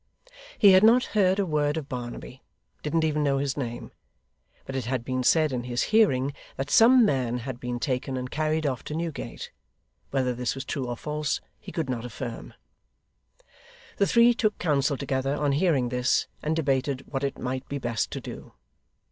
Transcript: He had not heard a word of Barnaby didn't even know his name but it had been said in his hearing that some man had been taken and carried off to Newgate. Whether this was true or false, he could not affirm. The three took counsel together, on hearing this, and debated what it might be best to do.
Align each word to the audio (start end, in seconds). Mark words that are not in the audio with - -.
He 0.57 0.71
had 0.71 0.81
not 0.81 1.03
heard 1.13 1.37
a 1.37 1.45
word 1.45 1.77
of 1.77 1.87
Barnaby 1.87 2.41
didn't 2.81 3.03
even 3.03 3.23
know 3.23 3.37
his 3.37 3.55
name 3.55 3.91
but 4.65 4.75
it 4.75 4.85
had 4.85 5.05
been 5.05 5.21
said 5.21 5.51
in 5.51 5.65
his 5.65 5.83
hearing 5.93 6.33
that 6.57 6.71
some 6.71 7.05
man 7.05 7.37
had 7.37 7.59
been 7.59 7.79
taken 7.79 8.17
and 8.17 8.31
carried 8.31 8.65
off 8.65 8.83
to 8.85 8.95
Newgate. 8.95 9.51
Whether 10.09 10.33
this 10.33 10.55
was 10.55 10.65
true 10.65 10.87
or 10.87 10.97
false, 10.97 11.39
he 11.59 11.71
could 11.71 11.87
not 11.87 12.03
affirm. 12.03 12.55
The 13.97 14.07
three 14.07 14.33
took 14.33 14.57
counsel 14.57 14.97
together, 14.97 15.35
on 15.35 15.51
hearing 15.51 15.89
this, 15.89 16.25
and 16.41 16.55
debated 16.55 17.03
what 17.05 17.23
it 17.23 17.37
might 17.37 17.69
be 17.69 17.77
best 17.77 18.09
to 18.13 18.19
do. 18.19 18.53